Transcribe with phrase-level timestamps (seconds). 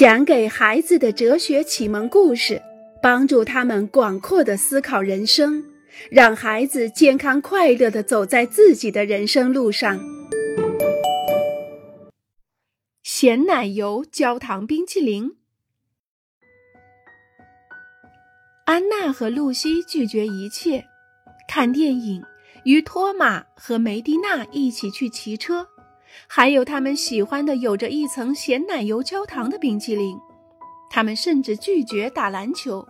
[0.00, 2.62] 讲给孩子的哲学启蒙故事，
[3.02, 5.62] 帮助他们广阔的思考人生，
[6.10, 10.00] 让孩子健康快乐的走在自己的人生路上。
[13.02, 15.36] 咸奶油焦糖冰淇淋。
[18.64, 20.82] 安娜和露西拒绝一切，
[21.46, 22.24] 看电影，
[22.64, 25.68] 与托马和梅蒂娜一起去骑车。
[26.26, 30.18] 还有他们喜欢的有着一层咸奶油焦糖的冰淇淋，
[30.90, 32.86] 他们甚至拒绝打篮球。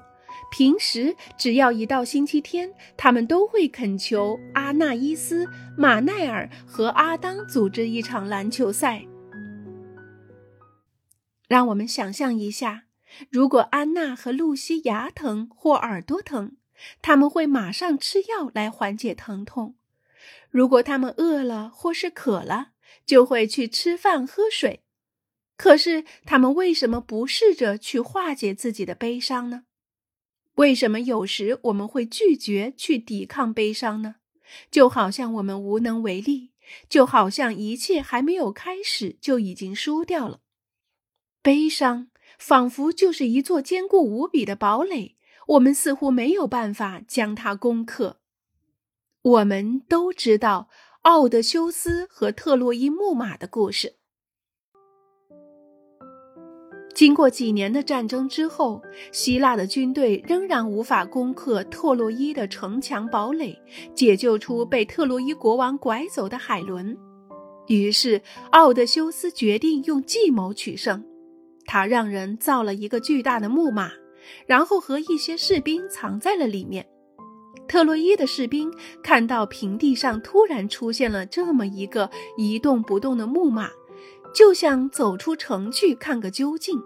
[0.51, 9.05] 平时只要一到星期天，他们都会恳求阿纳伊斯、马奈尔和阿当组织一场篮球赛。
[11.47, 12.85] 让我们想象一下，
[13.31, 16.57] 如果安娜和露西牙疼或耳朵疼，
[17.01, 19.75] 他们会马上吃药来缓解疼痛；
[20.51, 22.71] 如果他们饿了或是渴了，
[23.07, 24.83] 就会去吃饭喝水，
[25.57, 29.65] 可是他们为什么不试着去化解自己的悲伤呢？
[30.57, 34.17] 为什么有时我们会拒绝去抵抗悲伤呢？
[34.71, 36.51] 就好像我们无能为力，
[36.89, 40.41] 就好像一切还没有开始就已经输掉了。
[41.43, 48.21] 悲伤仿佛就是一座坚固无比的堡垒，我们似乎没有办法将它攻克。
[49.23, 50.69] 我们都知道。
[51.03, 53.95] 奥德修斯和特洛伊木马的故事。
[56.95, 63.59] 经过几年的战争之后，希腊的军队仍然无法攻克特洛伊的城墙堡垒，
[63.95, 66.95] 解救出被特洛伊国王拐走的海伦。
[67.69, 68.21] 于是，
[68.51, 71.03] 奥德修斯决定用计谋取胜。
[71.65, 73.91] 他让人造了一个巨大的木马，
[74.45, 76.87] 然后和一些士兵藏在了里面。
[77.71, 78.69] 特洛伊的士兵
[79.01, 83.71] 看到平地上突然出现了这么一个一动不动的木马，
[84.35, 86.77] 就想走出城去看个究竟。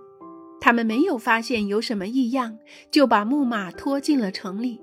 [0.61, 2.59] 他们没有发现有什么异样，
[2.91, 4.79] 就把木马拖进了城里。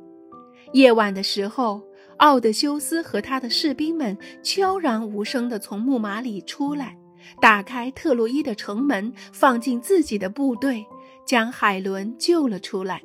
[0.73, 1.79] 夜晚的时候，
[2.17, 6.97] 奥德修斯和他的士兵们悄然无声地从木马里出来，
[7.39, 10.83] 打开特洛伊的城门，放进自己的部队，
[11.27, 13.03] 将海伦救了出来。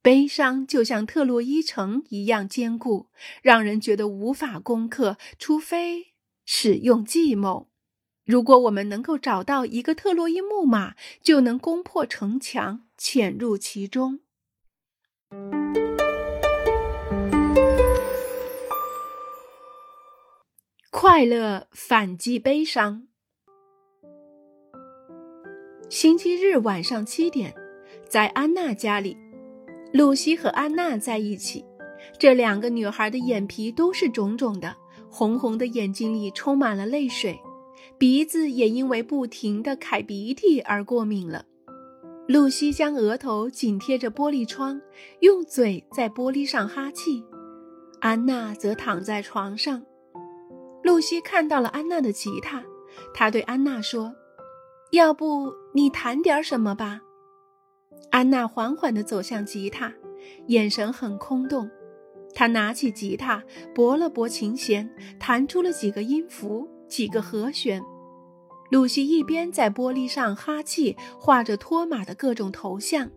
[0.00, 3.08] 悲伤就像特洛伊城一样坚固，
[3.42, 6.14] 让人觉得无法攻克，除非
[6.46, 7.68] 使用计谋。
[8.24, 14.20] 如果我们能够找到一个特洛伊木马，就能攻破城墙，潜入其中。
[20.90, 23.08] 快乐反击悲伤。
[25.90, 27.54] 星期日晚上七点，
[28.08, 29.27] 在安娜家里。
[29.92, 31.64] 露西和安娜在一起，
[32.18, 34.76] 这两个女孩的眼皮都是肿肿的，
[35.10, 37.40] 红红的眼睛里充满了泪水，
[37.96, 41.44] 鼻子也因为不停的揩鼻涕而过敏了。
[42.26, 44.78] 露西将额头紧贴着玻璃窗，
[45.20, 47.24] 用嘴在玻璃上哈气，
[48.00, 49.82] 安娜则躺在床上。
[50.82, 52.62] 露西看到了安娜的吉他，
[53.14, 54.14] 她对安娜说
[54.92, 57.00] ：“要不你弹点什么吧。”
[58.10, 59.92] 安娜缓缓地走向吉他，
[60.46, 61.70] 眼神很空洞。
[62.34, 63.42] 她拿起吉他，
[63.74, 64.88] 拨了拨琴弦，
[65.18, 67.82] 弹出了几个音符，几个和弦。
[68.70, 73.10] 露西一边在玻璃上哈气，画着托马的各种头像，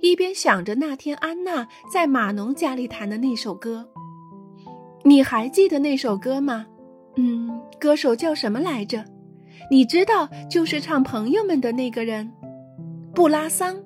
[0.00, 3.88] 一边想着那天安娜在马农家里弹的那首歌。
[5.04, 6.66] 你还记得那首歌吗？
[7.16, 9.04] 嗯，歌手叫什么来着？
[9.70, 12.32] 你知道，就是唱《朋友们》的那个人，
[13.14, 13.85] 布拉桑。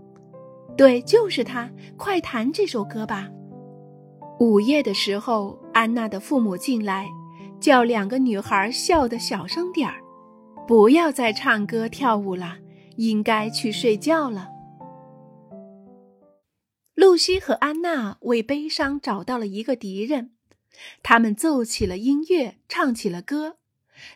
[0.76, 1.70] 对，就是他！
[1.96, 3.28] 快弹这首歌吧。
[4.38, 7.06] 午夜的时候，安娜的父母进来，
[7.60, 10.00] 叫两个女孩笑得小声点儿，
[10.66, 12.56] 不要再唱歌跳舞了，
[12.96, 14.48] 应该去睡觉了。
[16.94, 20.30] 露西和安娜为悲伤找到了一个敌人，
[21.02, 23.56] 他们奏起了音乐，唱起了歌，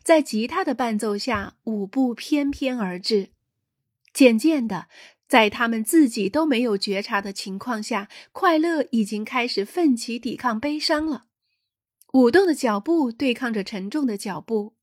[0.03, 3.29] 在吉他的伴奏下，舞步翩翩而至。
[4.15, 4.87] 渐渐的。
[5.27, 11.25] 在他们自己都没有觉察的情况下，快乐已经开始奋起抵抗悲伤了。
[12.13, 14.75] 舞动的脚步对抗着沉重的脚步，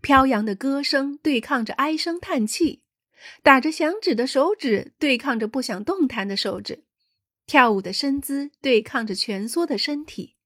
[0.00, 2.82] 飘扬的歌声对抗着唉声叹气，
[3.42, 6.82] 打着响指的手指对抗着不想动弹的手指，
[7.46, 10.36] 跳舞的身姿对抗着蜷缩的身体。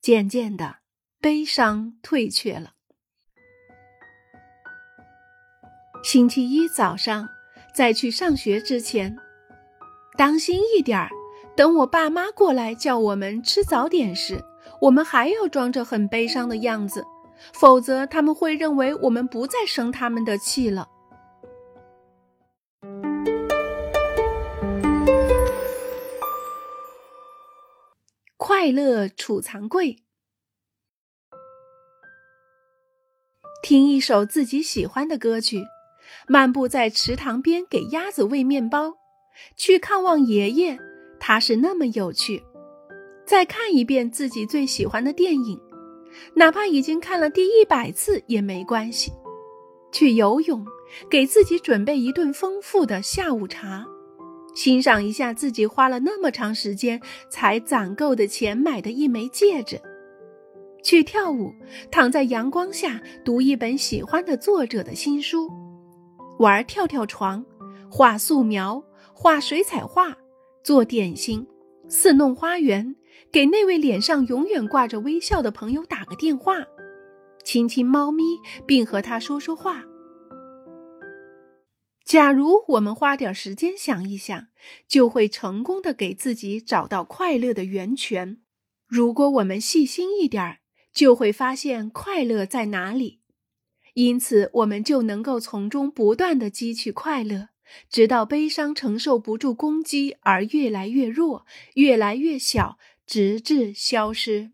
[0.00, 0.78] 渐渐的，
[1.20, 2.72] 悲伤退却了。
[6.02, 7.35] 星期一早上。
[7.76, 9.14] 在去上学之前
[10.16, 11.10] 当心一点儿
[11.54, 14.42] 等我爸妈过来叫我们吃早点时
[14.80, 17.04] 我们还要装着很悲伤的样子
[17.52, 20.88] 否则他们会认为我们不再生他们的气了。
[28.38, 29.98] 快乐储藏柜。
[33.62, 35.62] 听一首自己喜欢的歌曲
[36.28, 38.94] 漫步在池塘边给鸭子喂面包，
[39.56, 40.78] 去看望爷爷，
[41.20, 42.42] 他是那么有趣。
[43.24, 45.60] 再看一遍自己最喜欢的电影，
[46.34, 49.12] 哪怕已经看了第一百次也没关系。
[49.92, 50.64] 去游泳，
[51.10, 53.84] 给自己准备一顿丰富的下午茶，
[54.54, 57.00] 欣赏一下自己花了那么长时间
[57.30, 59.80] 才攒够的钱买的一枚戒指。
[60.82, 61.52] 去跳舞，
[61.90, 65.50] 躺在阳光下读一本喜欢的作者的新书，
[66.38, 67.44] 玩跳跳床，
[67.90, 68.84] 画素描，
[69.14, 70.16] 画水彩画，
[70.62, 71.46] 做点心，
[71.88, 72.94] 似弄花园，
[73.32, 76.64] 给那位脸上永远挂着微笑的朋友打个电话，
[77.44, 78.22] 亲亲猫咪，
[78.66, 79.84] 并和他说说话。
[82.04, 84.46] 假如我们花点时间想一想，
[84.86, 88.38] 就会成功的给自己找到快乐的源泉。
[88.86, 90.58] 如果我们细心一点儿。
[90.96, 93.20] 就会发现快乐在哪里，
[93.96, 97.48] 因此我们就能够从中不断的汲取快乐，
[97.88, 101.46] 直到悲伤承受不住攻击而越来越弱，
[101.76, 102.76] 越来越小，
[103.06, 104.50] 直至消失。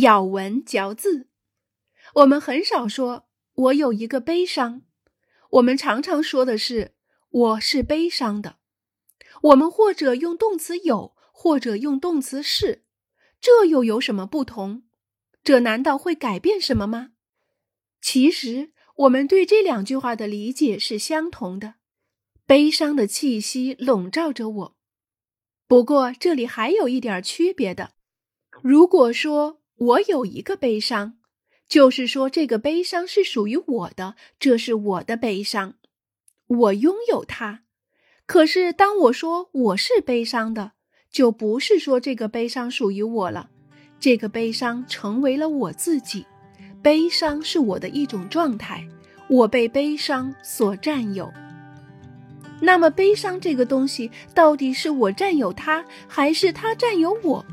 [0.00, 1.28] 咬文嚼字，
[2.14, 4.82] 我们很少说“我有一个悲伤”，
[5.50, 6.94] 我们常常说的是
[7.30, 8.56] “我是悲伤的”。
[9.42, 12.82] 我们或者用动词有，或者用动词是，
[13.42, 14.84] 这又有什么不同？
[15.42, 17.10] 这难道会改变什么吗？
[18.00, 21.74] 其实，我们对这两句话的理解是相同的。
[22.46, 24.76] 悲伤的气息笼罩着我。
[25.66, 27.94] 不过，这里还有一点区别的。
[28.60, 31.18] 如果说我有一个悲伤，
[31.66, 35.74] 就是说这个悲伤是属于我的，这是我的悲伤，
[36.46, 37.64] 我拥有它。
[38.24, 40.74] 可是，当我说我是悲伤的，
[41.12, 43.50] 就不是说这个悲伤属于我了，
[44.00, 46.24] 这个悲伤成为了我自己。
[46.80, 48.88] 悲伤是我的一种状态，
[49.28, 51.30] 我被悲伤所占有。
[52.60, 57.44] 那么，悲伤这个东西到底是我占有它，还是它占有我？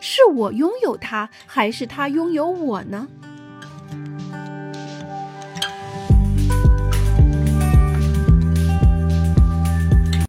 [0.00, 3.08] 是我拥有它，还是它拥有我呢？